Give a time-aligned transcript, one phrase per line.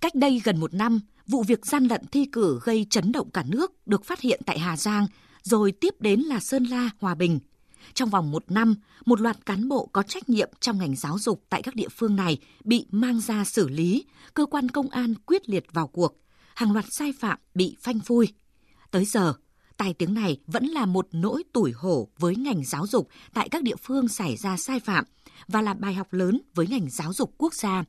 [0.00, 3.44] Cách đây gần một năm, vụ việc gian lận thi cử gây chấn động cả
[3.46, 5.06] nước được phát hiện tại Hà Giang,
[5.42, 7.38] rồi tiếp đến là Sơn La, Hòa Bình.
[7.94, 8.74] Trong vòng một năm,
[9.06, 12.16] một loạt cán bộ có trách nhiệm trong ngành giáo dục tại các địa phương
[12.16, 14.04] này bị mang ra xử lý,
[14.34, 16.16] cơ quan công an quyết liệt vào cuộc,
[16.54, 18.28] hàng loạt sai phạm bị phanh phui.
[18.90, 19.34] Tới giờ,
[19.76, 23.62] tai tiếng này vẫn là một nỗi tủi hổ với ngành giáo dục tại các
[23.62, 25.04] địa phương xảy ra sai phạm
[25.48, 27.84] và là bài học lớn với ngành giáo dục quốc gia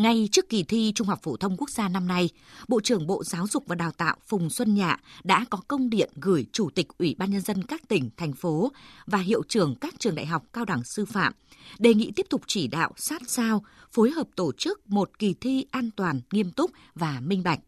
[0.00, 2.28] ngay trước kỳ thi Trung học phổ thông quốc gia năm nay,
[2.68, 6.10] Bộ trưởng Bộ Giáo dục và Đào tạo Phùng Xuân Nhạ đã có công điện
[6.14, 8.72] gửi Chủ tịch Ủy ban Nhân dân các tỉnh, thành phố
[9.06, 11.32] và hiệu trưởng các trường đại học cao đẳng sư phạm,
[11.78, 15.66] đề nghị tiếp tục chỉ đạo sát sao, phối hợp tổ chức một kỳ thi
[15.70, 17.60] an toàn, nghiêm túc và minh bạch.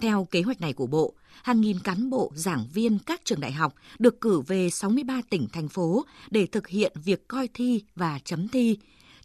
[0.00, 3.52] Theo kế hoạch này của Bộ, hàng nghìn cán bộ, giảng viên các trường đại
[3.52, 8.18] học được cử về 63 tỉnh, thành phố để thực hiện việc coi thi và
[8.24, 8.78] chấm thi,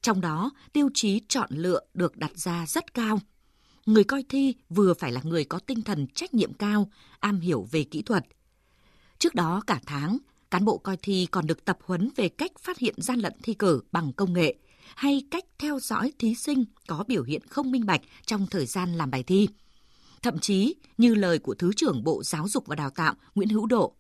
[0.06, 3.20] trong đó, tiêu chí chọn lựa được đặt ra rất cao.
[3.86, 6.90] Người coi thi vừa phải là người có tinh thần trách nhiệm cao,
[7.20, 8.26] am hiểu về kỹ thuật.
[9.20, 10.18] Trước đó cả tháng,
[10.52, 13.54] cán bộ coi thi còn được tập huấn về cách phát hiện gian lận thi
[13.54, 14.56] cử bằng công nghệ
[14.96, 18.94] hay cách theo dõi thí sinh có biểu hiện không minh bạch trong thời gian
[18.94, 19.48] làm bài thi.
[20.22, 23.66] Thậm chí, như lời của Thứ trưởng Bộ Giáo dục và Đào tạo Nguyễn Hữu
[23.66, 23.96] Độ,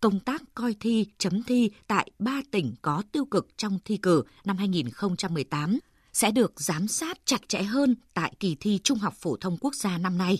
[0.00, 4.22] công tác coi thi, chấm thi tại 3 tỉnh có tiêu cực trong thi cử
[4.44, 5.78] năm 2018
[6.12, 9.74] sẽ được giám sát chặt chẽ hơn tại kỳ thi Trung học phổ thông quốc
[9.74, 10.38] gia năm nay.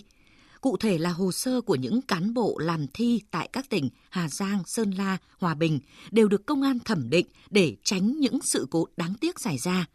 [0.61, 4.29] Cụ thể là hồ sơ của những cán bộ làm thi tại các tỉnh Hà
[4.29, 5.79] Giang, Sơn La, Hòa Bình
[6.11, 9.85] đều được công an thẩm định để tránh những sự cố đáng tiếc xảy ra.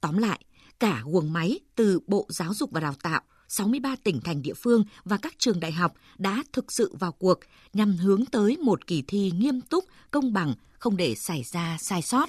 [0.00, 0.44] Tóm lại,
[0.80, 3.20] cả guồng máy từ Bộ Giáo dục và Đào tạo
[3.52, 7.38] 63 tỉnh thành địa phương và các trường đại học đã thực sự vào cuộc
[7.72, 12.02] nhằm hướng tới một kỳ thi nghiêm túc, công bằng, không để xảy ra sai
[12.02, 12.28] sót.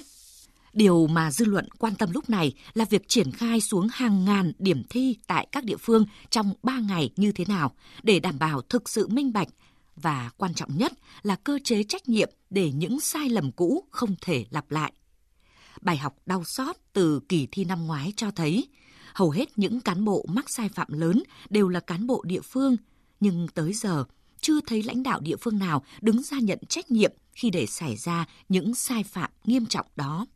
[0.72, 4.52] Điều mà dư luận quan tâm lúc này là việc triển khai xuống hàng ngàn
[4.58, 8.62] điểm thi tại các địa phương trong 3 ngày như thế nào để đảm bảo
[8.62, 9.48] thực sự minh bạch
[9.96, 14.14] và quan trọng nhất là cơ chế trách nhiệm để những sai lầm cũ không
[14.20, 14.92] thể lặp lại.
[15.80, 18.68] Bài học đau xót từ kỳ thi năm ngoái cho thấy
[19.14, 22.76] hầu hết những cán bộ mắc sai phạm lớn đều là cán bộ địa phương,
[23.20, 24.04] nhưng tới giờ
[24.40, 27.96] chưa thấy lãnh đạo địa phương nào đứng ra nhận trách nhiệm khi để xảy
[27.96, 30.26] ra những sai phạm nghiêm trọng đó.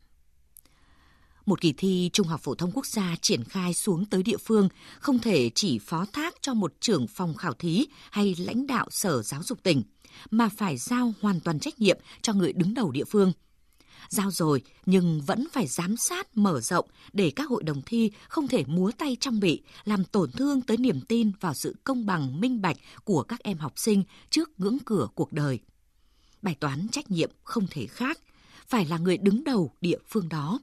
[1.45, 4.69] Một kỳ thi Trung học phổ thông quốc gia triển khai xuống tới địa phương
[4.99, 9.21] không thể chỉ phó thác cho một trưởng phòng khảo thí hay lãnh đạo sở
[9.21, 9.83] giáo dục tỉnh,
[10.31, 13.31] mà phải giao hoàn toàn trách nhiệm cho người đứng đầu địa phương–
[14.09, 18.47] Giao rồi nhưng vẫn phải giám sát mở rộng để các hội đồng thi không
[18.47, 22.41] thể múa tay trong bị, làm tổn thương tới niềm tin vào sự công bằng
[22.41, 25.59] minh bạch của các em học sinh trước ngưỡng cửa cuộc đời.
[26.41, 28.19] Bài toán trách nhiệm không thể khác,
[28.67, 30.59] phải là người đứng đầu địa phương đó.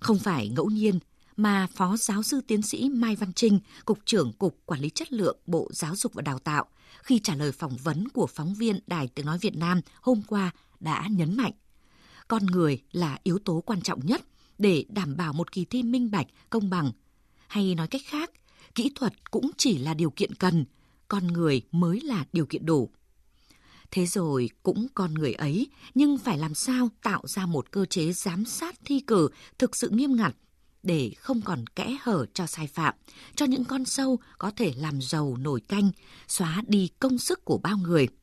[0.00, 0.98] Không phải ngẫu nhiên
[1.36, 5.12] mà Phó Giáo sư Tiến sĩ Mai Văn Trinh, Cục trưởng Cục Quản lý Chất
[5.12, 6.66] lượng Bộ Giáo dục và Đào tạo,
[7.02, 10.50] khi trả lời phỏng vấn của phóng viên Đài Tiếng Nói Việt Nam hôm qua
[10.80, 11.52] đã nhấn mạnh
[12.28, 14.22] con người là yếu tố quan trọng nhất
[14.58, 16.92] để đảm bảo một kỳ thi minh bạch, công bằng.
[17.48, 18.30] Hay nói cách khác,
[18.74, 20.64] kỹ thuật cũng chỉ là điều kiện cần,
[21.08, 22.90] con người mới là điều kiện đủ.
[23.90, 28.12] Thế rồi cũng con người ấy, nhưng phải làm sao tạo ra một cơ chế
[28.12, 29.28] giám sát thi cử
[29.58, 30.34] thực sự nghiêm ngặt
[30.82, 32.94] để không còn kẽ hở cho sai phạm,
[33.34, 35.90] cho những con sâu có thể làm giàu nổi canh,
[36.28, 38.08] xóa đi công sức của bao người–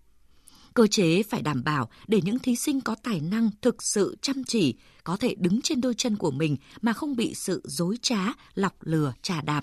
[0.76, 4.44] Cơ chế phải đảm bảo để những thí sinh có tài năng thực sự chăm
[4.44, 8.20] chỉ có thể đứng trên đôi chân của mình mà không bị sự dối trá,
[8.56, 9.62] lọc lừa, trà đạp.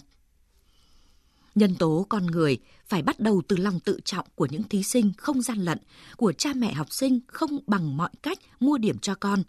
[1.55, 5.13] Nhân tố con người phải bắt đầu từ lòng tự trọng của những thí sinh
[5.17, 5.79] không gian lận,
[6.17, 9.43] của cha mẹ học sinh không bằng mọi cách mua điểm cho con,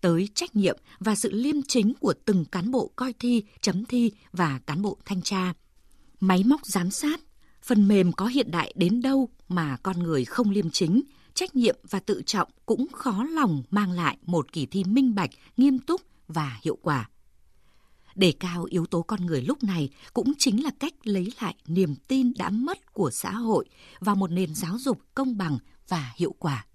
[0.00, 4.12] tới trách nhiệm và sự liêm chính của từng cán bộ coi thi, chấm thi
[4.32, 5.54] và cán bộ thanh tra.
[6.20, 7.20] Máy móc giám sát
[7.62, 11.02] Phần mềm có hiện đại đến đâu mà con người không liêm chính,
[11.34, 15.30] trách nhiệm và tự trọng cũng khó lòng mang lại một kỳ thi minh bạch,
[15.56, 17.10] nghiêm túc và hiệu quả.
[18.14, 21.94] Đề cao yếu tố con người lúc này cũng chính là cách lấy lại niềm
[22.08, 23.64] tin đã mất của xã hội
[24.00, 25.58] vào một nền giáo dục công bằng
[25.88, 26.66] và hiệu quả.